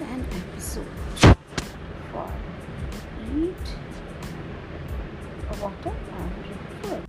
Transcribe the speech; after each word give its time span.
an 0.00 0.24
episode 0.30 0.86
for 2.12 2.30
eat 3.36 3.66
water 5.60 5.92
and 6.18 6.32
food. 6.82 7.04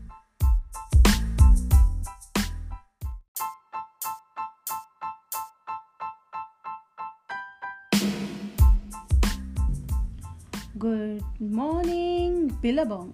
Good 10.79 11.23
morning, 11.39 12.47
Billabong. 12.61 13.13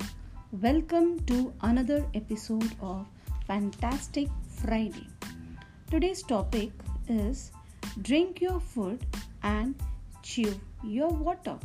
Welcome 0.51 1.19
to 1.25 1.53
another 1.61 2.05
episode 2.13 2.71
of 2.81 3.05
Fantastic 3.47 4.29
Friday. 4.47 5.07
Today's 5.91 6.23
topic 6.23 6.71
is 7.09 7.51
drink 8.01 8.41
your 8.41 8.59
food 8.59 9.05
and 9.45 9.75
chew 10.23 10.59
your 10.83 11.09
water. 11.09 11.57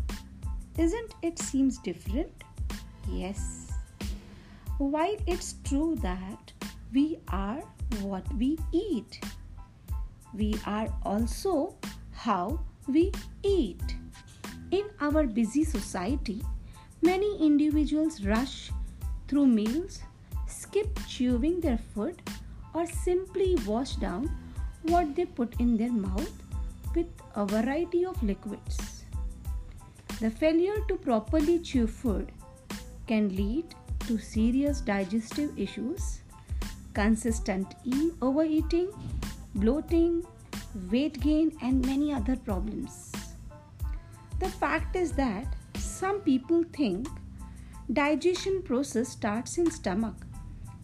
Isn't 0.79 1.15
it 1.23 1.39
seems 1.39 1.79
different? 1.79 2.45
Yes. 3.11 3.73
While 4.79 5.16
it's 5.27 5.55
true 5.65 5.97
that 6.03 6.53
we 6.93 7.19
are 7.29 7.62
what 8.01 8.33
we 8.34 8.59
eat, 8.73 9.20
we 10.34 10.55
are 10.66 10.89
also 11.03 11.75
how 12.12 12.61
we 12.87 13.12
eat. 13.43 13.83
In 14.70 14.84
our 15.01 15.25
busy 15.27 15.65
society, 15.65 16.42
many 17.03 17.31
individuals 17.45 18.25
rush 18.25 18.70
through 19.27 19.47
meals, 19.47 20.03
skip 20.47 20.98
chewing 21.09 21.61
their 21.61 21.78
food, 21.78 22.23
or 22.75 22.86
simply 22.86 23.56
wash 23.67 23.97
down 23.97 24.31
what 24.83 25.17
they 25.17 25.25
put 25.25 25.61
in 25.61 25.77
their 25.77 25.92
mouth 25.92 26.50
with 26.94 27.06
a 27.34 27.46
variety 27.46 28.05
of 28.05 28.22
liquids. 28.22 29.05
The 30.20 30.30
failure 30.30 30.77
to 30.88 30.96
properly 30.96 31.58
chew 31.60 31.86
food 31.86 32.33
can 33.06 33.34
lead 33.34 33.74
to 34.06 34.19
serious 34.19 34.80
digestive 34.80 35.58
issues, 35.58 36.20
consistent 36.94 37.74
e- 37.84 38.11
overeating, 38.20 38.91
bloating, 39.55 40.24
weight 40.91 41.20
gain, 41.20 41.56
and 41.62 41.84
many 41.86 42.12
other 42.12 42.36
problems. 42.36 43.12
The 44.38 44.48
fact 44.48 44.96
is 44.96 45.12
that 45.12 45.56
some 45.77 46.20
people 46.20 46.64
think 46.72 47.08
digestion 47.92 48.62
process 48.62 49.08
starts 49.08 49.58
in 49.58 49.70
stomach, 49.70 50.27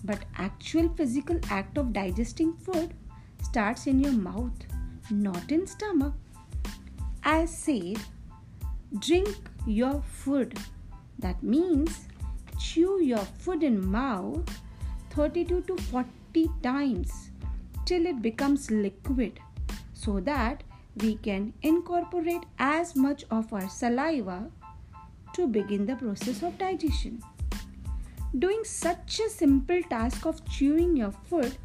but 0.05 0.25
actual 0.37 0.89
physical 0.91 1.39
act 1.51 1.79
of 1.79 1.93
digesting 1.93 2.55
food 2.57 2.95
starts 3.43 3.87
in 3.87 4.01
your 4.01 4.13
mouth, 4.13 4.53
not 5.11 5.51
in 5.51 5.67
stomach. 5.67 6.15
As 7.23 7.57
said, 7.57 7.99
drink 8.99 9.37
your 9.67 10.03
food. 10.03 10.59
That 11.19 11.43
means 11.43 12.07
chew 12.59 13.03
your 13.03 13.27
food 13.39 13.63
in 13.63 13.87
mouth 13.87 14.49
32 15.11 15.63
to 15.63 15.77
40 15.77 16.51
times 16.63 17.31
till 17.85 18.07
it 18.07 18.21
becomes 18.23 18.71
liquid 18.71 19.41
so 19.93 20.21
that 20.21 20.63
we 20.97 21.17
can 21.17 21.53
incorporate 21.63 22.45
as 22.59 22.97
much 22.97 23.25
of 23.31 23.53
our 23.53 23.69
saliva 23.69 24.51
to 25.35 25.47
begin 25.47 25.87
the 25.87 25.97
process 25.97 26.43
of 26.43 26.57
digestion. 26.59 27.23
Doing 28.39 28.63
such 28.65 29.21
a 29.21 29.31
simple 29.31 29.83
task 29.83 30.27
of 30.27 30.45
chewing 30.49 30.97
your 30.97 31.13
food 31.13 31.57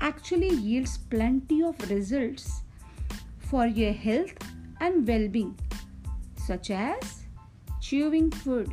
actually 0.00 0.50
yields 0.50 0.98
plenty 0.98 1.62
of 1.62 1.90
results 1.90 2.61
for 3.52 3.66
your 3.66 3.92
health 3.92 4.32
and 4.80 5.06
well 5.06 5.28
being, 5.28 5.54
such 6.42 6.70
as 6.70 7.24
chewing 7.82 8.30
food 8.30 8.70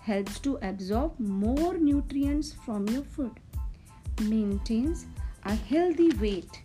helps 0.00 0.38
to 0.38 0.52
absorb 0.68 1.18
more 1.18 1.74
nutrients 1.76 2.54
from 2.64 2.88
your 2.88 3.02
food, 3.02 3.32
maintains 4.22 5.04
a 5.44 5.54
healthy 5.54 6.08
weight, 6.22 6.62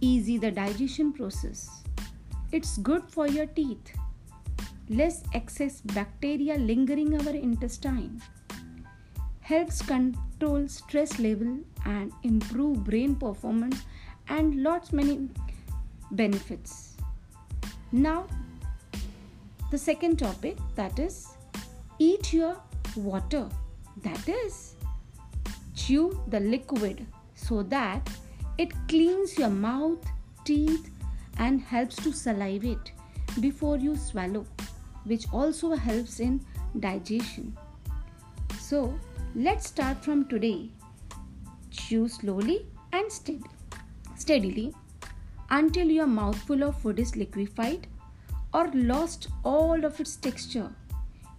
easy 0.00 0.36
the 0.36 0.50
digestion 0.50 1.12
process. 1.12 1.70
It's 2.50 2.76
good 2.78 3.04
for 3.08 3.28
your 3.28 3.46
teeth, 3.46 3.94
less 4.88 5.22
excess 5.32 5.80
bacteria 5.80 6.56
lingering 6.56 7.14
our 7.20 7.36
intestine, 7.36 8.20
helps 9.42 9.80
control 9.80 10.66
stress 10.66 11.20
level 11.20 11.56
and 11.86 12.10
improve 12.24 12.82
brain 12.82 13.14
performance 13.14 13.82
and 14.28 14.60
lots 14.64 14.92
many 14.92 15.28
benefits. 16.14 16.96
Now 17.92 18.26
the 19.70 19.78
second 19.78 20.18
topic 20.18 20.56
that 20.76 20.98
is 20.98 21.28
eat 21.98 22.32
your 22.32 22.56
water. 22.96 23.48
That 24.02 24.28
is 24.28 24.74
chew 25.74 26.20
the 26.28 26.40
liquid 26.40 27.06
so 27.34 27.62
that 27.64 28.08
it 28.58 28.72
cleans 28.88 29.38
your 29.38 29.50
mouth 29.50 29.98
teeth 30.44 30.90
and 31.38 31.60
helps 31.60 31.96
to 31.96 32.12
salivate 32.12 32.92
before 33.40 33.76
you 33.76 33.96
swallow 33.96 34.46
which 35.04 35.26
also 35.32 35.74
helps 35.74 36.20
in 36.20 36.40
digestion. 36.80 37.56
So 38.60 38.98
let's 39.34 39.68
start 39.68 40.04
from 40.04 40.28
today. 40.28 40.70
Chew 41.70 42.08
slowly 42.08 42.66
and 42.92 43.10
steadily 44.16 44.72
until 45.56 45.88
your 45.88 46.06
mouthful 46.06 46.64
of 46.64 46.78
food 46.82 46.98
is 46.98 47.14
liquefied 47.14 47.86
or 48.52 48.68
lost 48.74 49.28
all 49.44 49.84
of 49.84 50.00
its 50.00 50.16
texture. 50.16 50.70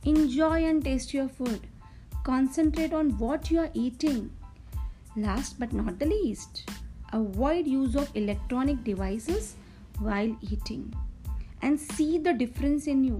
Enjoy 0.05 0.63
and 0.63 0.85
taste 0.85 1.13
your 1.13 1.27
food. 1.27 1.67
Concentrate 2.23 2.93
on 2.93 3.17
what 3.17 3.51
you 3.51 3.59
are 3.59 3.71
eating. 3.73 4.31
Last 5.17 5.59
but 5.59 5.73
not 5.73 5.99
the 5.99 6.05
least 6.05 6.69
avoid 7.13 7.67
use 7.67 7.95
of 7.95 8.09
electronic 8.15 8.83
devices 8.83 9.55
while 9.99 10.35
eating 10.41 10.93
and 11.61 11.79
see 11.79 12.17
the 12.17 12.33
difference 12.33 12.87
in 12.87 13.03
you. 13.03 13.17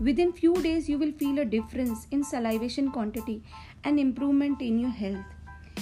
Within 0.00 0.32
few 0.32 0.54
days 0.54 0.88
you 0.88 0.98
will 0.98 1.12
feel 1.12 1.38
a 1.38 1.44
difference 1.44 2.06
in 2.10 2.24
salivation 2.24 2.90
quantity 2.90 3.42
and 3.84 3.98
improvement 3.98 4.60
in 4.60 4.78
your 4.78 4.90
health. 4.90 5.24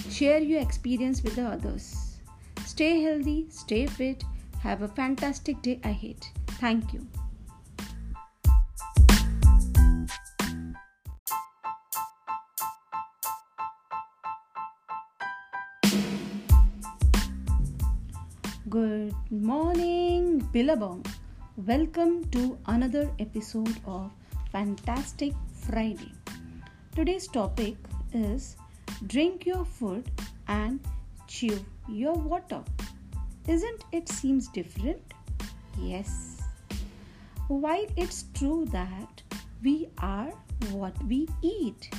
Share 0.09 0.39
your 0.39 0.61
experience 0.61 1.23
with 1.23 1.35
the 1.35 1.45
others 1.45 2.08
stay 2.79 3.01
healthy 3.03 3.45
stay 3.49 3.85
fit 3.85 4.21
have 4.65 4.83
a 4.83 4.87
fantastic 4.97 5.61
day 5.61 5.77
ahead 5.83 6.27
thank 6.59 6.93
you 6.93 7.05
Good 18.69 19.13
morning, 19.31 20.39
Billabong. 20.53 21.03
Welcome 21.57 22.29
to 22.35 22.57
another 22.67 23.09
episode 23.19 23.75
of 23.85 24.11
Fantastic 24.51 25.33
Friday. 25.65 26.13
Today's 26.95 27.27
topic 27.27 27.75
is 28.13 28.55
drink 29.07 29.47
your 29.47 29.65
food 29.65 30.09
and 30.47 30.79
chew 31.27 31.59
your 31.89 32.13
water. 32.13 32.63
Isn't 33.47 33.83
it 33.91 34.09
seems 34.09 34.47
different? 34.47 35.01
Yes. 35.79 36.41
While 37.47 37.87
it's 37.97 38.25
true 38.33 38.65
that 38.71 39.23
we 39.63 39.89
are 39.97 40.31
what 40.71 41.01
we 41.05 41.27
eat, 41.41 41.89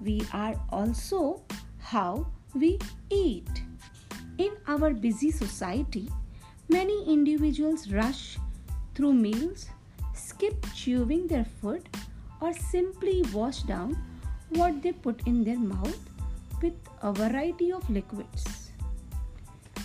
we 0.00 0.22
are 0.32 0.54
also 0.70 1.42
how 1.78 2.26
we 2.54 2.78
eat. 3.10 3.48
In 4.38 4.52
our 4.68 4.92
busy 4.92 5.30
society, 5.30 6.08
many 6.68 7.04
individuals 7.12 7.90
rush 7.90 8.38
through 8.94 9.14
meals, 9.14 9.66
skip 10.14 10.64
chewing 10.74 11.26
their 11.26 11.46
food, 11.60 11.88
or 12.40 12.52
simply 12.52 13.22
wash 13.32 13.62
down 13.62 13.96
what 14.50 14.82
they 14.82 14.92
put 14.92 15.26
in 15.26 15.42
their 15.42 15.58
mouth 15.58 15.98
with 16.62 16.74
a 17.02 17.12
variety 17.12 17.72
of 17.72 17.88
liquids. 17.90 18.65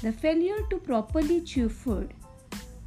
The 0.02 0.12
failure 0.12 0.62
to 0.72 0.78
properly 0.78 1.42
chew 1.42 1.70
food 1.70 2.16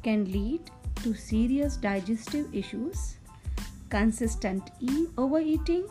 can 0.03 0.25
lead 0.31 0.69
to 1.03 1.13
serious 1.13 1.77
digestive 1.77 2.53
issues, 2.53 3.15
consistent 3.89 4.69
e- 4.81 5.07
overeating, 5.17 5.87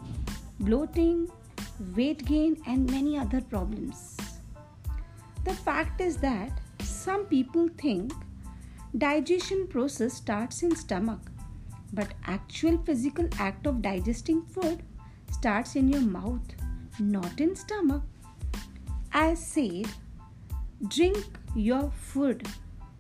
bloating, 0.61 1.31
weight 1.97 2.27
gain, 2.27 2.61
and 2.67 2.91
many 2.91 3.17
other 3.19 3.41
problems. 3.41 4.19
The 5.45 5.55
fact 5.55 6.03
is 6.03 6.19
that 6.19 6.61
some 6.81 7.25
people 7.25 7.69
think 7.79 8.13
digestion 8.99 9.67
process 9.67 10.13
starts 10.13 10.63
in 10.63 10.77
stomach, 10.77 11.21
but 11.95 12.13
actual 12.27 12.77
physical 12.85 13.29
act 13.39 13.67
of 13.67 13.81
digesting 13.81 14.43
food 14.43 14.83
starts 15.33 15.75
in 15.75 15.89
your 15.89 16.03
mouth, 16.03 16.55
not 17.01 17.41
in 17.41 17.57
stomach. 17.57 18.03
As 19.13 19.45
said, 19.45 19.87
drink 20.89 21.25
your 21.55 21.91
food. 21.91 22.47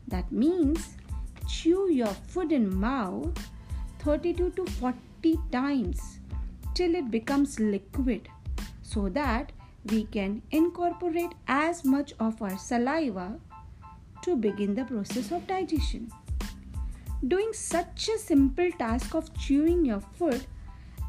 That 0.08 0.30
means 0.30 0.94
chew 1.48 1.90
your 1.90 2.14
food 2.28 2.52
in 2.52 2.74
mouth 2.74 3.38
32 4.00 4.50
to 4.50 4.66
40 4.66 5.38
times 5.50 6.18
till 6.74 6.94
it 6.94 7.10
becomes 7.10 7.58
liquid 7.60 8.28
so 8.82 9.08
that 9.08 9.52
we 9.90 10.04
can 10.04 10.42
incorporate 10.50 11.32
as 11.46 11.84
much 11.84 12.12
of 12.18 12.40
our 12.40 12.56
saliva 12.58 13.38
to 14.22 14.36
begin 14.36 14.74
the 14.74 14.84
process 14.84 15.30
of 15.30 15.46
digestion. 15.46 16.10
Doing 17.26 17.52
such 17.52 18.08
a 18.08 18.18
simple 18.18 18.70
task 18.72 19.14
of 19.14 19.32
chewing 19.38 19.84
your 19.84 20.00
food 20.00 20.44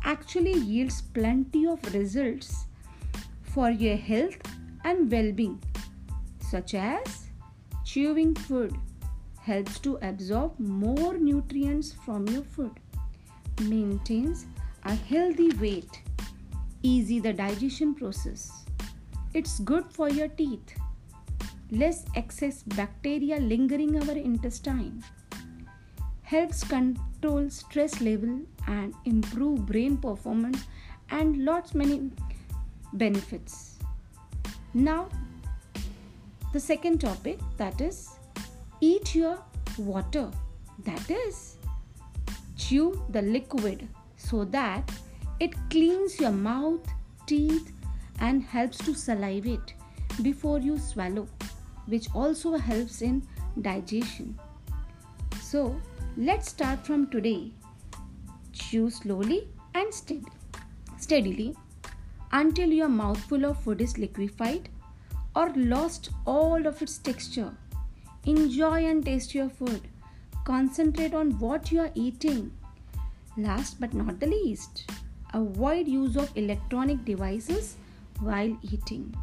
actually 0.03 0.53
yields 0.53 1.01
plenty 1.01 1.65
of 1.65 1.93
results 1.93 2.65
for 3.43 3.69
your 3.69 3.97
health 3.97 4.37
and 4.83 5.11
well 5.11 5.31
being, 5.31 5.61
such 6.49 6.73
as 6.73 7.27
chewing 7.83 8.35
food 8.35 8.75
helps 9.41 9.79
to 9.79 9.97
absorb 10.01 10.59
more 10.59 11.17
nutrients 11.17 11.93
from 11.93 12.27
your 12.27 12.43
food, 12.43 12.79
maintains 13.61 14.45
a 14.83 14.93
healthy 14.93 15.49
weight, 15.57 16.01
easy 16.83 17.19
the 17.19 17.33
digestion 17.33 17.93
process. 17.93 18.65
It's 19.33 19.59
good 19.59 19.85
for 19.91 20.09
your 20.09 20.27
teeth, 20.29 20.75
less 21.71 22.05
excess 22.15 22.63
bacteria 22.63 23.37
lingering 23.37 23.97
our 24.01 24.15
intestine, 24.15 25.03
helps 26.23 26.63
control 26.63 27.49
stress 27.49 28.01
level 28.01 28.39
and 28.67 28.93
improve 29.05 29.65
brain 29.65 29.97
performance 29.97 30.63
and 31.11 31.45
lots 31.45 31.75
many 31.75 32.11
benefits. 32.93 33.77
Now 34.73 35.09
the 36.55 36.59
second 36.61 37.01
topic 37.01 37.39
that 37.57 37.81
is 37.81 38.11
eat 38.79 39.13
your 39.13 39.37
water. 39.77 40.31
That 40.85 41.09
is 41.09 41.57
chew 42.55 43.03
the 43.09 43.21
liquid 43.21 43.85
so 44.15 44.45
that 44.45 44.89
it 45.41 45.53
cleans 45.69 46.17
your 46.17 46.31
mouth 46.31 46.87
teeth 47.27 47.73
and 48.19 48.41
helps 48.41 48.77
to 48.85 48.93
salivate 48.95 49.73
before 50.21 50.59
you 50.59 50.77
swallow 50.77 51.27
which 51.87 52.07
also 52.15 52.55
helps 52.55 53.01
in 53.01 53.21
digestion. 53.61 54.39
So 55.41 55.75
let's 56.15 56.49
start 56.51 56.85
from 56.85 57.07
today. 57.07 57.51
Chew 58.53 58.89
slowly 58.89 59.49
and 59.73 59.93
steady, 59.93 60.23
steadily 60.97 61.53
until 62.31 62.69
your 62.69 62.87
mouthful 62.87 63.43
of 63.43 63.61
food 63.61 63.81
is 63.81 63.97
liquefied 63.97 64.69
or 65.35 65.51
lost 65.55 66.09
all 66.25 66.65
of 66.65 66.81
its 66.81 66.97
texture 66.97 67.51
Enjoy 68.25 68.83
and 68.83 69.05
taste 69.05 69.35
your 69.35 69.49
food. 69.49 69.81
Concentrate 70.45 71.13
on 71.13 71.37
what 71.37 71.71
you 71.71 71.79
are 71.81 71.91
eating. 71.93 72.51
Last 73.37 73.79
but 73.79 73.93
not 73.93 74.19
the 74.19 74.25
least, 74.25 74.89
avoid 75.31 75.87
use 75.87 76.15
of 76.15 76.35
electronic 76.35 77.05
devices 77.05 77.75
while 78.19 78.57
eating 78.63 79.13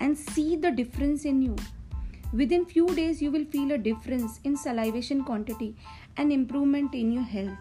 and 0.00 0.18
see 0.18 0.56
the 0.56 0.72
difference 0.72 1.24
in 1.24 1.40
you. 1.40 1.54
Within 2.32 2.64
few 2.64 2.88
days 2.96 3.22
you 3.22 3.30
will 3.30 3.44
feel 3.44 3.70
a 3.70 3.78
difference 3.78 4.40
in 4.42 4.56
salivation 4.56 5.22
quantity 5.22 5.76
and 6.16 6.32
improvement 6.32 6.94
in 6.94 7.12
your 7.12 7.22
health. 7.22 7.58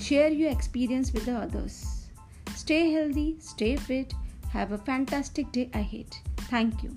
Share 0.00 0.30
your 0.30 0.50
experience 0.50 1.12
with 1.12 1.26
the 1.26 1.36
others. 1.36 2.08
Stay 2.56 2.90
healthy, 2.90 3.36
stay 3.38 3.76
fit, 3.76 4.14
have 4.50 4.72
a 4.72 4.78
fantastic 4.78 5.52
day 5.52 5.70
ahead. 5.74 6.16
Thank 6.50 6.82
you. 6.82 6.96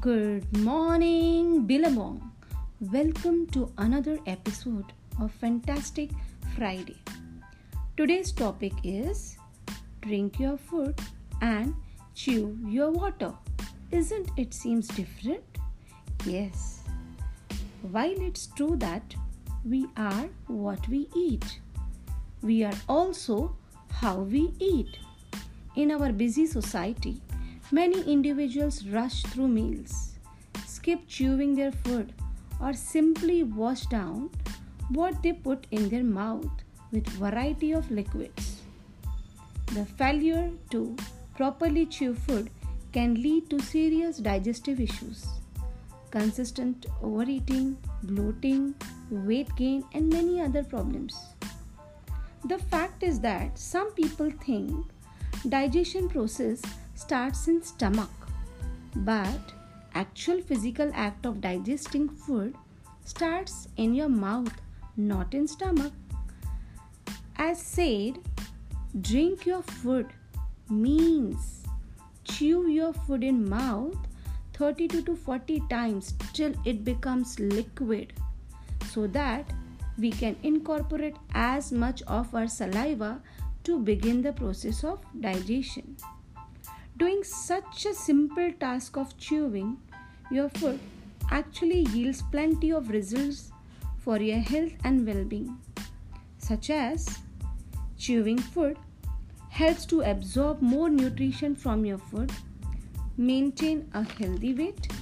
Good 0.00 0.56
morning, 0.58 1.66
Billabong. 1.66 2.30
Welcome 2.78 3.48
to 3.48 3.72
another 3.78 4.16
episode 4.26 4.92
of 5.20 5.32
Fantastic 5.32 6.10
Friday. 6.54 6.96
Today's 7.96 8.30
topic 8.30 8.74
is 8.84 9.38
drink 10.00 10.38
your 10.38 10.56
food 10.56 11.00
and 11.40 11.74
chew 12.14 12.56
your 12.64 12.92
water. 12.92 13.34
Isn't 13.90 14.30
it 14.36 14.54
seems 14.54 14.86
different? 14.86 15.42
Yes. 16.24 16.84
While 17.82 18.20
it's 18.20 18.46
true 18.46 18.76
that 18.76 19.16
we 19.64 19.88
are 19.96 20.28
what 20.46 20.86
we 20.86 21.08
eat, 21.16 21.58
we 22.40 22.62
are 22.62 22.78
also 22.88 23.56
how 23.90 24.20
we 24.20 24.52
eat. 24.60 24.96
In 25.74 25.90
our 25.90 26.12
busy 26.12 26.46
society, 26.46 27.20
Many 27.70 28.00
individuals 28.10 28.86
rush 28.86 29.22
through 29.24 29.48
meals, 29.48 30.12
skip 30.66 31.00
chewing 31.06 31.54
their 31.54 31.70
food, 31.70 32.14
or 32.62 32.72
simply 32.72 33.42
wash 33.42 33.84
down 33.86 34.30
what 34.88 35.22
they 35.22 35.34
put 35.34 35.66
in 35.70 35.90
their 35.90 36.02
mouth 36.02 36.50
with 36.92 37.06
variety 37.08 37.72
of 37.72 37.90
liquids. 37.90 38.62
The 39.74 39.84
failure 39.84 40.50
to 40.70 40.96
properly 41.36 41.84
chew 41.84 42.14
food 42.14 42.48
can 42.92 43.22
lead 43.22 43.50
to 43.50 43.58
serious 43.60 44.16
digestive 44.16 44.80
issues, 44.80 45.26
consistent 46.10 46.86
overeating, 47.02 47.76
bloating, 48.02 48.74
weight 49.10 49.54
gain, 49.56 49.84
and 49.92 50.08
many 50.08 50.40
other 50.40 50.64
problems. 50.64 51.14
The 52.46 52.56
fact 52.56 53.02
is 53.02 53.20
that 53.20 53.58
some 53.58 53.92
people 53.92 54.30
think 54.30 54.86
digestion 55.50 56.08
process 56.08 56.62
starts 56.98 57.46
in 57.46 57.62
stomach. 57.62 58.10
But 58.96 59.52
actual 59.94 60.40
physical 60.40 60.90
act 60.94 61.26
of 61.26 61.40
digesting 61.40 62.08
food 62.08 62.54
starts 63.04 63.68
in 63.76 63.94
your 63.94 64.08
mouth 64.08 64.52
not 64.96 65.32
in 65.32 65.46
stomach. 65.46 65.92
As 67.36 67.62
said 67.62 68.18
drink 69.00 69.46
your 69.46 69.62
food 69.62 70.06
means 70.68 71.64
chew 72.24 72.68
your 72.68 72.92
food 72.92 73.22
in 73.22 73.48
mouth 73.48 73.96
32 74.54 75.02
to 75.02 75.14
40 75.14 75.62
times 75.70 76.14
till 76.32 76.52
it 76.64 76.84
becomes 76.84 77.38
liquid 77.38 78.12
so 78.90 79.06
that 79.06 79.52
we 79.98 80.10
can 80.10 80.36
incorporate 80.42 81.16
as 81.34 81.70
much 81.70 82.02
of 82.02 82.34
our 82.34 82.48
saliva 82.48 83.20
to 83.64 83.78
begin 83.78 84.22
the 84.22 84.32
process 84.32 84.82
of 84.84 85.00
digestion 85.20 85.96
Doing 86.98 87.22
such 87.22 87.86
a 87.86 87.94
simple 87.94 88.52
task 88.58 88.96
of 88.96 89.16
chewing 89.18 89.76
your 90.32 90.48
food 90.48 90.80
actually 91.30 91.82
yields 91.92 92.22
plenty 92.32 92.72
of 92.72 92.90
results 92.90 93.52
for 93.98 94.16
your 94.18 94.38
health 94.38 94.72
and 94.82 95.06
well 95.06 95.22
being, 95.22 95.56
such 96.38 96.70
as 96.70 97.06
chewing 97.96 98.38
food 98.38 98.78
helps 99.48 99.86
to 99.86 100.00
absorb 100.00 100.60
more 100.60 100.90
nutrition 100.90 101.54
from 101.54 101.84
your 101.84 101.98
food, 101.98 102.32
maintain 103.16 103.88
a 103.94 104.02
healthy 104.02 104.54
weight, 104.54 104.92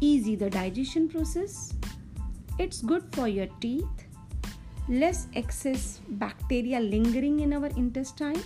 easy 0.00 0.34
the 0.34 0.50
digestion 0.50 1.08
process, 1.08 1.74
it's 2.58 2.82
good 2.82 3.04
for 3.12 3.28
your 3.28 3.46
teeth, 3.60 4.06
less 4.88 5.28
excess 5.36 6.00
bacteria 6.08 6.80
lingering 6.80 7.38
in 7.38 7.52
our 7.52 7.66
intestine 7.66 8.42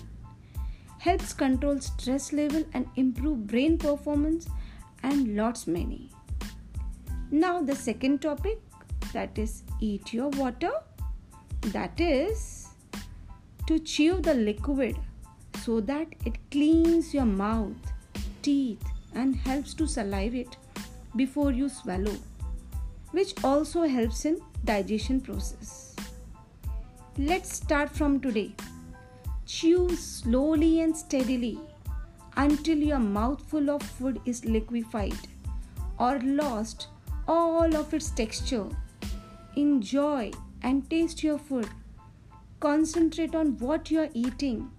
helps 1.05 1.35
control 1.35 1.79
stress 1.81 2.33
level 2.33 2.65
and 2.73 2.87
improve 2.97 3.47
brain 3.47 3.77
performance 3.77 4.47
and 5.03 5.37
lots 5.37 5.67
many. 5.67 6.09
Now 7.31 7.61
the 7.61 7.77
second 7.77 8.23
topic 8.23 8.59
that 9.13 9.39
is 9.39 9.65
eat 9.81 10.15
your 10.15 10.31
water. 10.31 10.73
That 11.73 12.01
is 12.01 12.69
to 13.67 13.79
chew 13.79 14.21
the 14.21 14.35
liquid 14.35 14.97
so 15.63 15.81
that 15.81 16.09
it 16.25 16.39
cleans 16.51 17.13
your 17.13 17.27
mouth 17.27 17.93
teeth 18.43 18.83
and 19.15 19.37
helps 19.37 19.75
to 19.75 19.87
salivate 19.87 20.57
before 21.17 21.51
you 21.53 21.69
swallow 21.69 22.17
which 23.13 23.33
also 23.45 23.83
helps 23.83 24.25
in 24.25 24.39
digestion 24.65 25.21
process. 25.21 25.97
Let's 27.17 27.53
start 27.55 27.91
from 27.91 28.21
today 28.21 28.55
Chew 29.47 29.95
slowly 29.95 30.81
and 30.81 30.97
steadily 30.97 31.59
until 32.37 32.79
your 32.79 32.99
mouthful 32.99 33.69
of 33.71 33.83
food 33.83 34.21
is 34.25 34.45
liquefied 34.45 35.19
or 35.99 36.19
lost 36.21 36.89
all 37.29 37.77
of 37.77 37.93
its 37.93 38.11
texture. 38.11 38.67
Enjoy 39.57 40.31
and 40.63 40.89
taste 40.89 41.23
your 41.23 41.39
food. 41.39 41.69
Concentrate 42.59 43.35
on 43.35 43.59
what 43.59 43.91
you 43.91 44.01
are 44.01 44.11
eating. 44.15 44.71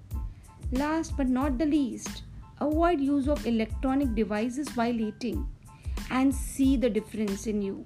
Last 0.71 1.15
but 1.15 1.29
not 1.29 1.59
the 1.59 1.67
least, 1.67 2.23
avoid 2.59 2.99
use 2.99 3.27
of 3.27 3.45
electronic 3.45 4.15
devices 4.15 4.75
while 4.75 4.99
eating 4.99 5.47
and 6.09 6.33
see 6.33 6.75
the 6.75 6.89
difference 6.89 7.45
in 7.45 7.61
you. 7.61 7.85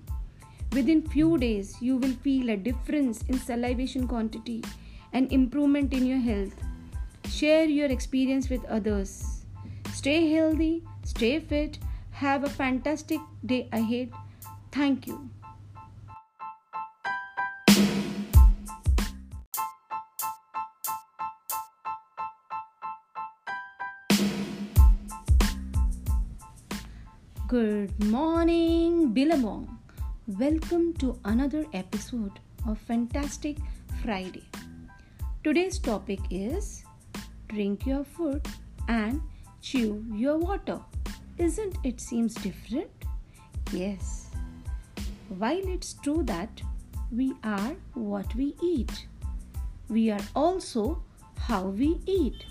Within 0.71 1.01
few 1.01 1.37
days, 1.37 1.75
you 1.81 1.97
will 1.97 2.13
feel 2.23 2.49
a 2.51 2.57
difference 2.57 3.23
in 3.23 3.37
salivation 3.37 4.07
quantity 4.07 4.63
and 5.11 5.31
improvement 5.33 5.93
in 5.93 6.05
your 6.05 6.19
health. 6.19 6.53
Share 7.29 7.65
your 7.65 7.91
experience 7.91 8.49
with 8.49 8.65
others. 8.65 9.45
Stay 9.93 10.31
healthy, 10.31 10.83
stay 11.03 11.39
fit, 11.39 11.77
have 12.11 12.43
a 12.43 12.49
fantastic 12.49 13.19
day 13.45 13.69
ahead. 13.71 14.11
Thank 14.71 15.07
you. 15.07 15.29
Good 27.47 28.03
morning, 28.03 29.13
Billabong. 29.13 29.79
Welcome 30.27 30.93
to 30.95 31.17
another 31.23 31.65
episode 31.73 32.39
of 32.67 32.79
Fantastic 32.79 33.57
Friday. 34.03 34.43
Today's 35.43 35.79
topic 35.79 36.19
is 36.29 36.83
drink 37.49 37.85
your 37.85 38.03
food 38.03 38.47
and 38.87 39.21
chew 39.61 40.03
your 40.13 40.37
water. 40.37 40.79
Isn't 41.37 41.77
it 41.83 41.99
seems 41.99 42.33
different? 42.35 42.89
Yes. 43.71 44.29
While 45.37 45.67
it's 45.67 45.93
true 45.93 46.23
that 46.23 46.61
we 47.11 47.33
are 47.43 47.75
what 47.93 48.33
we 48.35 48.55
eat, 48.61 49.07
we 49.89 50.09
are 50.09 50.25
also 50.35 51.03
how 51.37 51.63
we 51.65 51.99
eat. 52.05 52.45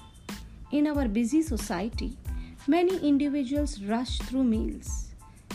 In 0.71 0.87
our 0.87 1.09
busy 1.09 1.41
society, 1.41 2.17
Many 2.71 2.99
individuals 2.99 3.83
rush 3.83 4.19
through 4.19 4.45
meals, 4.45 5.07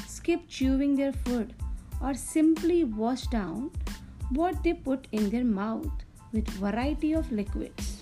skip 0.07 0.47
chewing 0.47 0.95
their 0.95 1.13
food, 1.13 1.53
or 2.01 2.15
simply 2.15 2.85
wash 2.85 3.27
down 3.27 3.69
what 4.31 4.63
they 4.63 4.73
put 4.73 5.07
in 5.12 5.29
their 5.29 5.43
mouth 5.43 5.91
with 6.31 6.47
variety 6.57 7.13
of 7.13 7.31
liquids. 7.31 7.92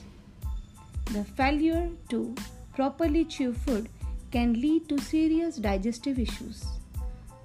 The 1.12 1.24
failure 1.26 1.90
to 2.10 2.34
properly 2.74 3.26
chew 3.26 3.54
food 3.54 3.90
can 4.32 4.54
lead 4.54 4.88
to 4.88 4.98
serious 4.98 5.58
digestive 5.58 6.18
issues, 6.18 6.64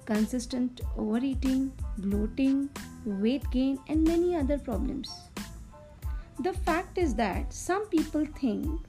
consistent 0.05 0.79
overeating, 0.97 1.73
bloating, 1.97 2.69
weight 3.03 3.43
gain, 3.51 3.77
and 3.89 4.05
many 4.05 4.35
other 4.37 4.57
problems. 4.57 5.13
The 6.39 6.53
fact 6.53 6.97
is 6.97 7.13
that 7.15 7.51
some 7.51 7.87
people 7.87 8.25
think 8.39 8.79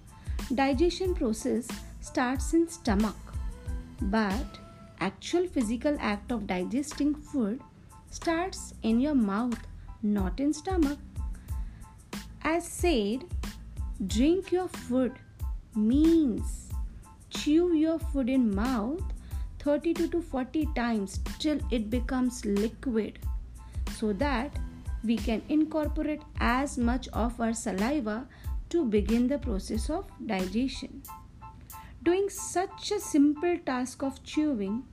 digestion 0.54 1.14
process 1.14 1.66
starts 2.00 2.54
in 2.54 2.68
stomach 2.68 3.16
but 4.02 4.58
actual 5.00 5.47
physical 5.47 5.97
act 6.00 6.30
of 6.30 6.47
digesting 6.47 7.14
food 7.14 7.61
starts 8.11 8.73
in 8.82 9.00
your 9.00 9.14
mouth 9.14 9.58
not 10.02 10.40
in 10.40 10.52
stomach 10.52 10.99
as 12.42 12.66
said 12.66 13.25
drink 14.06 14.52
your 14.52 14.68
food 14.68 15.12
means 15.74 16.68
chew 17.30 17.74
your 17.74 17.98
food 17.98 18.28
in 18.28 18.54
mouth 18.54 19.02
32 19.58 20.06
to 20.08 20.20
40 20.22 20.68
times 20.76 21.18
till 21.40 21.58
it 21.72 21.90
becomes 21.90 22.44
liquid 22.44 23.18
so 23.96 24.12
that 24.12 24.52
we 25.02 25.16
can 25.16 25.42
incorporate 25.48 26.22
as 26.38 26.78
much 26.78 27.08
of 27.08 27.40
our 27.40 27.52
saliva 27.52 28.26
to 28.70 28.84
begin 28.84 29.26
the 29.26 29.38
process 29.38 29.90
of 29.90 30.06
digestion. 30.26 31.02
Doing 32.02 32.28
such 32.28 32.92
a 32.92 33.00
simple 33.00 33.58
task 33.66 34.02
of 34.02 34.22
chewing 34.22 34.84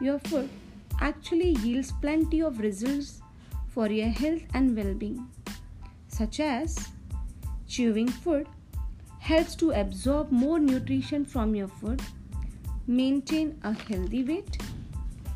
your 0.00 0.20
food 0.20 0.48
actually 1.00 1.56
yields 1.62 1.92
plenty 2.00 2.40
of 2.42 2.60
results 2.60 3.20
for 3.68 3.88
your 3.88 4.08
health 4.08 4.42
and 4.54 4.76
well 4.76 4.94
being, 4.94 5.26
such 6.06 6.38
as 6.38 6.88
chewing 7.72 8.08
food 8.08 8.46
helps 9.18 9.54
to 9.54 9.70
absorb 9.70 10.30
more 10.30 10.58
nutrition 10.58 11.24
from 11.24 11.54
your 11.54 11.68
food, 11.68 12.02
maintain 12.86 13.58
a 13.64 13.72
healthy 13.72 14.22
weight, 14.24 14.58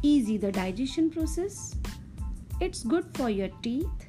easy 0.02 0.37
the 0.37 0.52
digestion 0.52 1.09
process, 1.11 1.76
it's 2.61 2.83
good 2.83 3.07
for 3.14 3.31
your 3.31 3.49
teeth, 3.62 4.09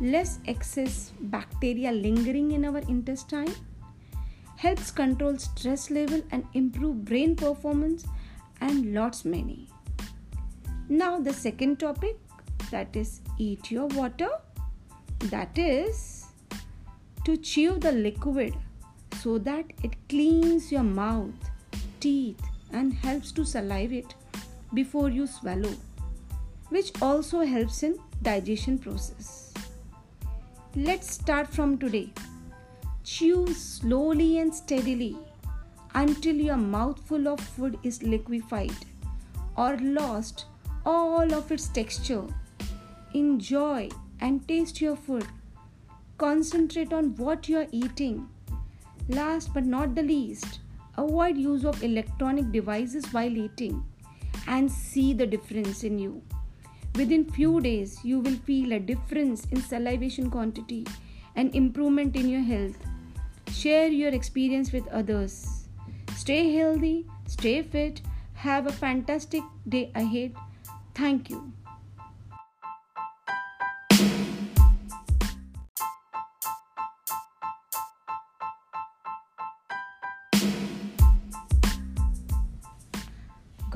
less 0.00 0.40
excess 0.46 1.12
bacteria 1.20 1.92
lingering 1.92 2.50
in 2.50 2.64
our 2.64 2.78
intestine 2.78 3.54
helps 4.56 4.90
control 4.90 5.38
stress 5.38 5.90
level 5.90 6.22
and 6.32 6.44
improve 6.54 7.04
brain 7.04 7.36
performance 7.36 8.06
and 8.60 8.92
lots 8.94 9.24
many. 9.24 9.68
Now 10.88 11.20
the 11.20 11.32
second 11.32 11.78
topic 11.78 12.18
that 12.70 12.96
is 12.96 13.20
eat 13.38 13.70
your 13.70 13.86
water 13.86 14.30
that 15.30 15.56
is 15.56 16.25
to 17.28 17.36
chew 17.36 17.78
the 17.86 17.92
liquid 17.92 18.54
so 19.22 19.38
that 19.38 19.72
it 19.82 19.96
cleans 20.08 20.70
your 20.72 20.82
mouth 20.82 21.50
teeth 22.00 22.52
and 22.72 22.92
helps 23.06 23.32
to 23.32 23.44
salivate 23.54 24.14
before 24.74 25.08
you 25.08 25.26
swallow 25.26 25.74
which 26.76 26.92
also 27.00 27.44
helps 27.56 27.82
in 27.88 27.98
digestion 28.30 28.78
process 28.86 29.52
let's 30.90 31.12
start 31.20 31.52
from 31.58 31.76
today 31.84 32.08
Chew 33.06 33.46
slowly 33.54 34.40
and 34.40 34.52
steadily 34.52 35.16
until 35.94 36.34
your 36.34 36.56
mouthful 36.56 37.28
of 37.28 37.38
food 37.38 37.78
is 37.84 38.02
liquefied 38.02 38.74
or 39.56 39.76
lost 39.76 40.46
all 40.84 41.32
of 41.32 41.52
its 41.52 41.68
texture. 41.68 42.24
Enjoy 43.14 43.88
and 44.20 44.46
taste 44.48 44.80
your 44.80 44.96
food. 44.96 45.24
Concentrate 46.18 46.94
on 46.94 47.14
what 47.16 47.46
you 47.46 47.58
are 47.58 47.66
eating. 47.72 48.26
Last 49.08 49.52
but 49.52 49.66
not 49.66 49.94
the 49.94 50.02
least, 50.02 50.60
avoid 50.96 51.36
use 51.36 51.64
of 51.64 51.82
electronic 51.82 52.50
devices 52.52 53.04
while 53.12 53.36
eating 53.36 53.84
and 54.46 54.70
see 54.70 55.12
the 55.12 55.26
difference 55.26 55.84
in 55.84 55.98
you. 55.98 56.22
Within 56.94 57.30
few 57.30 57.60
days, 57.60 57.98
you 58.02 58.20
will 58.20 58.36
feel 58.46 58.72
a 58.72 58.80
difference 58.80 59.46
in 59.50 59.60
salivation 59.60 60.30
quantity 60.30 60.86
and 61.34 61.54
improvement 61.54 62.16
in 62.16 62.30
your 62.30 62.40
health. 62.40 62.78
Share 63.52 63.88
your 63.88 64.14
experience 64.14 64.72
with 64.72 64.88
others. 64.88 65.68
Stay 66.16 66.50
healthy, 66.54 67.06
stay 67.26 67.62
fit, 67.62 68.00
have 68.32 68.66
a 68.66 68.72
fantastic 68.72 69.42
day 69.68 69.92
ahead. 69.94 70.34
Thank 70.94 71.28
you. 71.28 71.52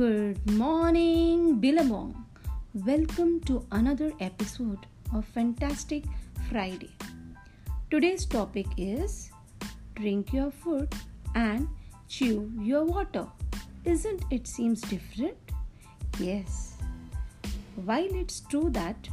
Good 0.00 0.50
morning, 0.52 1.60
Billabong. 1.60 2.24
Welcome 2.72 3.40
to 3.40 3.66
another 3.70 4.12
episode 4.18 4.86
of 5.14 5.26
Fantastic 5.26 6.04
Friday. 6.48 6.88
Today's 7.90 8.24
topic 8.24 8.64
is 8.78 9.30
drink 9.94 10.32
your 10.32 10.50
food 10.52 10.88
and 11.34 11.68
chew 12.08 12.50
your 12.62 12.84
water. 12.84 13.26
Isn't 13.84 14.24
it 14.30 14.46
seems 14.46 14.80
different? 14.80 15.36
Yes. 16.18 16.78
While 17.84 18.14
it's 18.22 18.40
true 18.40 18.70
that 18.70 19.06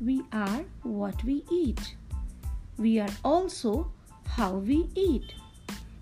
we 0.00 0.22
are 0.32 0.64
what 0.82 1.22
we 1.22 1.44
eat, 1.52 1.94
we 2.78 2.98
are 2.98 3.14
also 3.24 3.92
how 4.26 4.54
we 4.54 4.90
eat. 4.96 5.34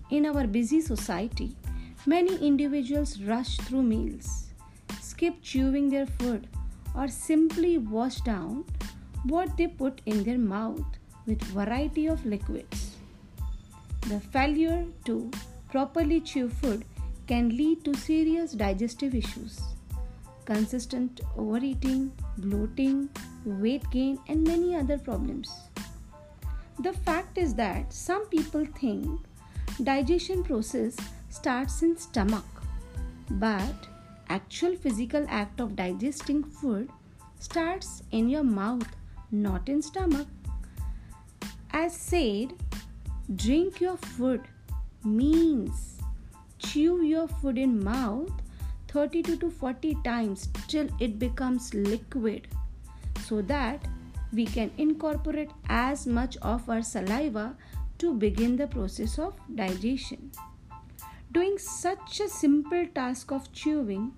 In 0.09 0.25
our 0.25 0.47
busy 0.47 0.81
society, 0.81 1.55
many 2.05 2.35
individuals 2.37 3.21
rush 3.21 3.57
through 3.57 3.83
meals, 3.83 4.47
skip 4.99 5.41
chewing 5.41 5.89
their 5.89 6.05
food, 6.05 6.47
or 6.95 7.07
simply 7.07 7.77
wash 7.77 8.21
down 8.21 8.65
what 9.25 9.55
they 9.57 9.67
put 9.67 10.01
in 10.05 10.23
their 10.23 10.37
mouth 10.37 10.85
with 11.25 11.41
variety 11.43 12.07
of 12.07 12.25
liquids. 12.25 12.95
The 14.07 14.19
failure 14.19 14.85
to 15.05 15.29
properly 15.69 16.21
chew 16.21 16.49
food 16.49 16.85
can 17.27 17.49
lead 17.49 17.85
to 17.85 17.93
serious 17.93 18.53
digestive 18.53 19.13
issues, 19.13 19.61
consistent 20.45 21.21
overeating, 21.37 22.11
bloating, 22.37 23.09
weight 23.45 23.89
gain, 23.91 24.17
and 24.27 24.43
many 24.43 24.75
other 24.75 24.97
problems. 24.97 25.51
The 26.79 26.93
fact 26.93 27.37
is 27.37 27.53
that 27.55 27.93
some 27.93 28.25
people 28.27 28.65
think 28.79 29.21
digestion 29.83 30.43
process 30.43 30.97
starts 31.31 31.81
in 31.81 31.97
stomach, 31.97 32.45
but 33.31 33.87
actual 34.29 34.75
physical 34.75 35.25
act 35.29 35.59
of 35.59 35.75
digesting 35.75 36.43
food 36.43 36.89
starts 37.39 38.03
in 38.11 38.29
your 38.29 38.43
mouth, 38.43 38.87
not 39.31 39.67
in 39.69 39.81
stomach. 39.81 40.27
As 41.71 41.95
said, 41.95 42.53
Drink 43.35 43.79
your 43.79 43.95
food 43.95 44.41
means 45.05 45.99
chew 46.59 47.01
your 47.01 47.27
food 47.29 47.57
in 47.57 47.81
mouth 47.81 48.29
32 48.89 49.37
to 49.37 49.49
40 49.49 49.95
times 50.03 50.49
till 50.67 50.89
it 50.99 51.17
becomes 51.17 51.73
liquid 51.73 52.49
so 53.21 53.41
that 53.43 53.87
we 54.33 54.45
can 54.45 54.69
incorporate 54.77 55.49
as 55.69 56.05
much 56.05 56.35
of 56.41 56.69
our 56.69 56.81
saliva 56.81 57.55
to 57.99 58.13
begin 58.13 58.57
the 58.57 58.67
process 58.67 59.17
of 59.17 59.33
digestion. 59.55 60.29
Doing 61.31 61.57
such 61.57 62.19
a 62.19 62.27
simple 62.27 62.85
task 62.93 63.31
of 63.31 63.53
chewing 63.53 64.11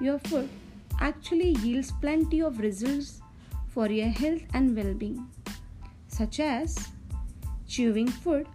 your 0.00 0.18
food 0.18 0.48
actually 1.00 1.50
yields 1.62 1.92
plenty 2.00 2.42
of 2.42 2.58
results 2.58 3.20
for 3.68 3.86
your 3.86 4.08
health 4.08 4.42
and 4.52 4.74
well 4.74 4.92
being, 4.92 5.28
such 6.08 6.40
as 6.40 6.88
chewing 7.68 8.08
food 8.08 8.48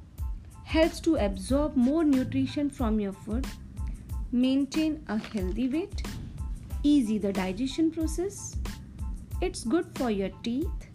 helps 0.66 1.00
to 1.02 1.16
absorb 1.16 1.78
more 1.78 2.04
nutrition 2.04 2.70
from 2.70 3.00
your 3.00 3.14
food, 3.14 3.48
maintain 4.34 5.02
a 5.08 5.18
healthy 5.18 5.70
weight, 5.70 6.04
easy 6.84 7.18
the 7.18 7.32
digestion 7.32 7.92
process, 7.92 8.58
it's 9.42 9.64
good 9.64 9.86
for 9.96 10.12
your 10.12 10.32
teeth, 10.44 10.90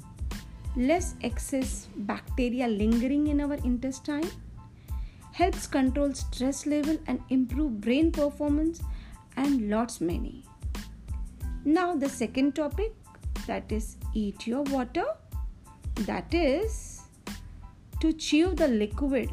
less 0.77 1.15
excess 1.23 1.89
bacteria 1.97 2.69
lingering 2.69 3.29
in 3.29 3.41
our 3.41 3.55
intestine, 3.55 4.31
helps 5.39 5.67
control 5.67 6.13
stress 6.15 6.65
level 6.73 6.99
and 7.07 7.21
improve 7.29 7.81
brain 7.81 8.11
performance 8.11 8.81
and 9.37 9.69
lots 9.69 10.01
many. 10.01 10.43
Now 11.65 11.95
the 11.95 12.09
second 12.09 12.55
topic 12.55 12.95
that 13.47 13.71
is 13.71 13.97
eat 14.15 14.47
your 14.47 14.63
water 14.63 15.05
that 16.11 16.33
is 16.33 17.03
to 18.01 18.13
chew 18.13 18.55
the 18.55 18.69
liquid 18.69 19.31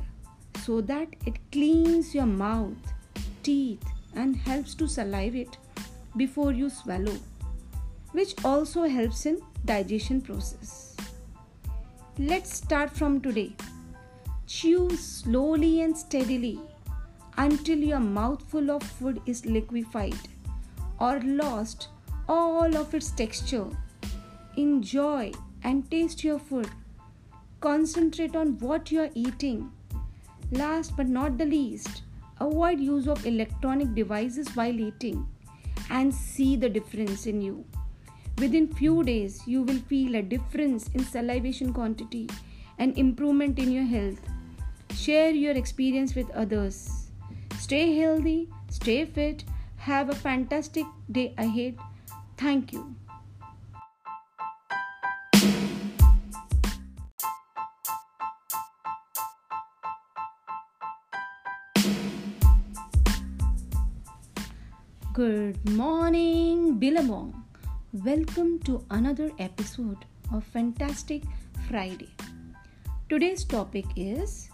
so 0.66 0.82
that 0.82 1.08
it 1.26 1.38
cleans 1.52 2.14
your 2.14 2.26
mouth, 2.26 2.94
teeth 3.44 3.84
and 4.16 4.36
helps 4.36 4.76
to 4.76 4.88
salivate 4.88 5.58
before 6.18 6.52
you 6.52 6.70
swallow 6.70 7.18
which 8.12 8.34
also 8.44 8.84
helps 8.84 9.26
in 9.26 9.42
digestion 9.66 10.20
process. 10.22 10.98
Let's 12.20 12.54
start 12.54 12.92
from 12.92 13.22
today. 13.22 13.56
Chew 14.46 14.96
slowly 14.98 15.82
and 15.82 15.98
steadily 15.98 16.60
until 17.38 17.78
your 17.78 18.00
mouthful 18.00 18.72
of 18.72 18.84
food 18.84 19.22
is 19.26 19.46
liquefied 19.46 20.18
or 21.00 21.20
lost 21.22 21.88
all 22.28 22.76
of 22.76 22.94
its 22.94 23.12
texture. 23.12 23.68
Enjoy 24.58 25.32
and 25.64 25.90
taste 25.90 26.24
your 26.24 26.40
food. 26.40 26.70
Concentrate 27.62 28.36
on 28.36 28.60
what 28.60 28.92
you 28.92 29.02
are 29.02 29.10
eating. 29.16 29.72
Last 30.52 30.96
but 30.98 31.08
not 31.08 31.38
the 31.38 31.46
least, 31.46 32.04
avoid 32.40 32.80
use 32.80 33.08
of 33.08 33.26
electronic 33.26 33.96
devices 33.96 34.50
while 34.56 34.80
eating 34.80 35.26
and 35.90 36.14
see 36.14 36.56
the 36.56 36.70
difference 36.70 37.26
in 37.26 37.42
you. 37.42 37.66
Within 38.40 38.68
few 38.68 39.04
days, 39.04 39.42
you 39.48 39.64
will 39.64 39.80
feel 39.80 40.16
a 40.16 40.22
difference 40.22 40.90
in 40.90 41.04
salivation 41.04 41.72
quantity 41.72 42.28
and 42.78 42.98
improvement 42.98 43.60
in 43.60 43.72
your 43.72 43.84
health. 43.86 44.20
Share 44.96 45.32
your 45.32 45.54
experience 45.54 46.16
with 46.16 46.30
others. 46.32 47.10
Stay 47.60 47.96
healthy, 47.96 48.50
stay 48.70 49.06
fit, 49.06 49.44
have 49.78 50.10
a 50.10 50.16
fantastic 50.16 50.86
day 51.12 51.34
ahead. 51.38 51.78
Thank 52.38 52.74
you. 52.74 52.96
Good 65.14 65.70
morning, 65.70 66.80
Billabong. 66.80 67.44
Welcome 67.94 68.58
to 68.66 68.84
another 68.90 69.30
episode 69.38 70.06
of 70.34 70.44
Fantastic 70.46 71.22
Friday. 71.70 72.10
Today's 73.14 73.44
topic 73.44 73.86
is 73.96 74.50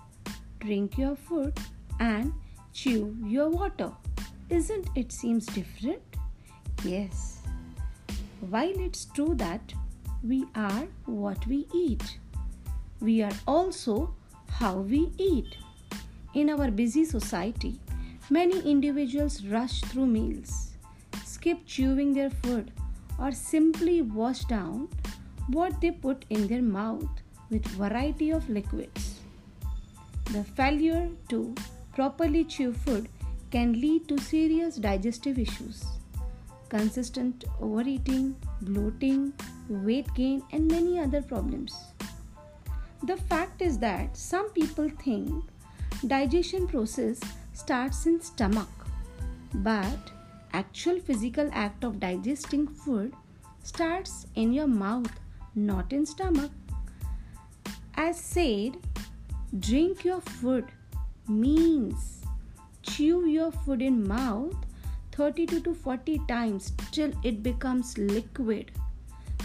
drink 0.59 0.97
your 0.97 1.15
food 1.15 1.57
and 2.01 2.33
chew 2.73 3.15
your 3.23 3.47
water. 3.47 3.89
Isn't 4.49 4.89
it 4.95 5.13
seems 5.13 5.45
different? 5.45 6.17
Yes. 6.83 7.37
While 8.49 8.77
it's 8.87 9.05
true 9.05 9.33
that 9.35 9.73
we 10.21 10.43
are 10.55 10.89
what 11.05 11.47
we 11.47 11.67
eat, 11.73 12.19
we 12.99 13.21
are 13.21 13.37
also 13.47 14.13
how 14.49 14.79
we 14.79 15.13
eat. 15.17 15.55
In 16.33 16.49
our 16.49 16.69
busy 16.69 17.05
society, 17.05 17.79
many 18.29 18.59
individuals 18.69 19.45
rush 19.45 19.79
through 19.83 20.07
meals, 20.07 20.71
skip 21.23 21.65
chewing 21.65 22.11
their 22.11 22.29
food 22.29 22.73
or 23.17 23.31
simply 23.31 24.01
wash 24.01 24.43
down 24.43 24.89
what 25.47 25.79
they 25.79 25.91
put 25.91 26.25
in 26.29 26.47
their 26.47 26.61
mouth 26.61 27.23
with 27.49 27.65
variety 27.67 28.31
of 28.31 28.49
liquids. 28.49 29.19
The 30.31 30.43
failure 30.43 31.09
to 31.29 31.55
properly 31.93 32.43
chew 32.43 32.73
food 32.73 33.09
can 33.51 33.73
lead 33.73 34.07
to 34.07 34.17
serious 34.19 34.75
digestive 34.75 35.39
issues, 35.39 35.83
consistent 36.69 37.45
overeating, 37.59 38.35
bloating, 38.61 39.33
weight 39.67 40.13
gain, 40.13 40.43
and 40.51 40.69
many 40.69 40.99
other 40.99 41.21
problems. 41.21 41.75
The 43.03 43.17
fact 43.17 43.61
is 43.61 43.79
that 43.79 44.15
some 44.15 44.49
people 44.51 44.89
think 45.01 45.45
digestion 46.05 46.67
process 46.67 47.19
starts 47.53 48.05
in 48.05 48.21
stomach, 48.21 48.69
but 49.53 50.11
actual 50.53 50.99
physical 50.99 51.49
act 51.53 51.83
of 51.83 51.99
digesting 51.99 52.67
food 52.67 53.13
starts 53.63 54.27
in 54.35 54.53
your 54.53 54.67
mouth, 54.67 55.11
not 55.55 55.91
in 55.91 56.05
stomach. 56.05 56.51
As 58.01 58.17
said, 58.17 58.77
drink 59.59 60.05
your 60.05 60.21
food 60.21 60.67
means 61.27 62.21
chew 62.81 63.27
your 63.27 63.51
food 63.51 63.81
in 63.81 64.07
mouth 64.07 64.55
32 65.11 65.59
to 65.65 65.73
40 65.73 66.21
times 66.29 66.71
till 66.93 67.11
it 67.23 67.43
becomes 67.43 67.97
liquid 67.97 68.71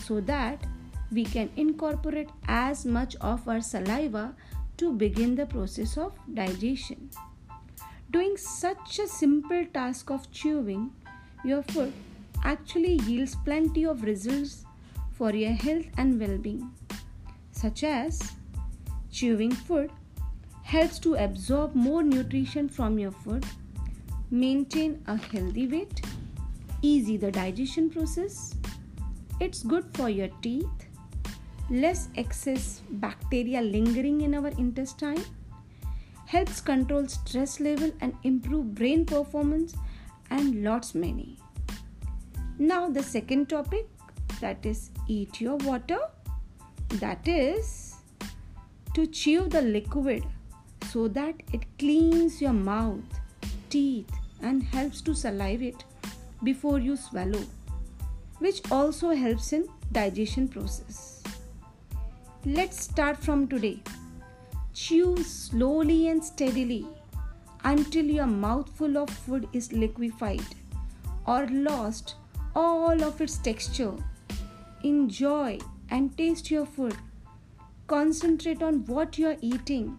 so 0.04 0.20
that 0.20 0.68
we 1.10 1.24
can 1.24 1.50
incorporate 1.56 2.30
as 2.46 2.84
much 2.86 3.16
of 3.16 3.48
our 3.48 3.60
saliva 3.60 4.36
to 4.76 4.92
begin 4.92 5.34
the 5.34 5.46
process 5.46 5.98
of 5.98 6.12
digestion. 6.32 7.10
Doing 8.12 8.36
such 8.36 9.00
a 9.00 9.08
simple 9.08 9.66
task 9.74 10.12
of 10.12 10.30
chewing 10.30 10.92
your 11.44 11.64
food 11.64 11.92
actually 12.44 13.00
yields 13.08 13.34
plenty 13.34 13.84
of 13.84 14.04
results 14.04 14.64
for 15.10 15.32
your 15.32 15.58
health 15.66 15.86
and 15.98 16.20
well 16.20 16.38
being, 16.38 16.70
such 17.50 17.82
as 17.82 18.22
chewing 19.14 19.52
food 19.52 19.90
helps 20.62 20.98
to 20.98 21.14
absorb 21.14 21.74
more 21.74 22.02
nutrition 22.02 22.68
from 22.68 22.98
your 22.98 23.12
food, 23.12 23.46
maintain 24.30 25.00
a 25.06 25.16
healthy 25.16 25.66
weight, 25.68 26.00
easy 26.82 27.16
the 27.16 27.30
digestion 27.30 27.88
process, 27.90 28.54
it's 29.40 29.62
good 29.62 29.84
for 29.94 30.08
your 30.10 30.28
teeth, 30.42 30.88
less 31.70 32.08
excess 32.16 32.82
bacteria 32.90 33.60
lingering 33.62 34.20
in 34.22 34.34
our 34.34 34.48
intestine 34.48 35.24
helps 36.26 36.60
control 36.60 37.06
stress 37.06 37.60
level 37.60 37.92
and 38.00 38.14
improve 38.24 38.74
brain 38.74 39.04
performance 39.04 39.74
and 40.30 40.64
lots 40.64 40.94
many. 40.94 41.38
Now 42.58 42.88
the 42.88 43.02
second 43.02 43.48
topic 43.48 43.88
that 44.40 44.66
is 44.66 44.90
eat 45.06 45.40
your 45.40 45.56
water 45.58 45.98
that 47.00 47.26
is 47.28 47.93
to 48.94 49.06
chew 49.06 49.48
the 49.48 49.62
liquid 49.62 50.24
so 50.90 51.06
that 51.08 51.34
it 51.52 51.66
cleans 51.78 52.40
your 52.40 52.52
mouth 52.52 53.20
teeth 53.70 54.10
and 54.42 54.62
helps 54.62 55.00
to 55.00 55.14
salivate 55.14 55.84
before 56.42 56.78
you 56.78 56.96
swallow 56.96 57.44
which 58.38 58.62
also 58.70 59.10
helps 59.10 59.52
in 59.52 59.66
digestion 59.92 60.48
process 60.48 61.22
let's 62.44 62.82
start 62.82 63.16
from 63.16 63.46
today 63.48 63.78
Chew 64.74 65.22
slowly 65.22 66.08
and 66.08 66.22
steadily 66.22 66.84
until 67.62 68.04
your 68.04 68.26
mouthful 68.26 68.98
of 68.98 69.08
food 69.08 69.48
is 69.52 69.72
liquefied 69.72 70.42
or 71.28 71.46
lost 71.46 72.16
all 72.56 73.04
of 73.04 73.20
its 73.20 73.38
texture. 73.38 73.94
Enjoy 74.82 75.58
and 75.90 76.18
taste 76.18 76.50
your 76.50 76.66
food. 76.66 76.96
Concentrate 77.86 78.62
on 78.62 78.84
what 78.86 79.18
you 79.18 79.28
are 79.28 79.36
eating. 79.42 79.98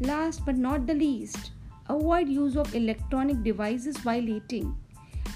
Last 0.00 0.44
but 0.44 0.56
not 0.56 0.86
the 0.86 0.94
least, 0.94 1.52
avoid 1.88 2.28
use 2.28 2.56
of 2.56 2.74
electronic 2.74 3.44
devices 3.44 3.96
while 4.04 4.28
eating 4.28 4.76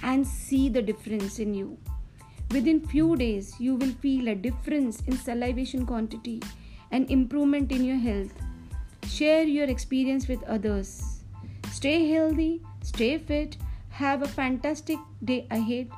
and 0.02 0.26
see 0.26 0.68
the 0.68 0.82
difference 0.82 1.38
in 1.38 1.54
you. 1.54 1.78
Within 2.50 2.80
few 2.80 3.14
days, 3.16 3.54
you 3.60 3.76
will 3.76 3.92
feel 4.02 4.28
a 4.28 4.34
difference 4.34 5.00
in 5.06 5.16
salivation 5.16 5.86
quantity 5.86 6.42
and 6.90 7.08
improvement 7.08 7.70
in 7.70 7.84
your 7.84 7.98
health. 7.98 8.32
Share 9.08 9.44
your 9.44 9.66
experience 9.66 10.26
with 10.26 10.42
others. 10.44 11.22
Stay 11.70 12.08
healthy, 12.08 12.62
stay 12.82 13.18
fit, 13.18 13.56
have 13.90 14.22
a 14.22 14.28
fantastic 14.28 14.98
day 15.24 15.46
ahead. 15.50 15.88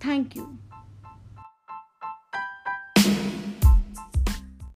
Thank 0.00 0.34
you. 0.34 0.58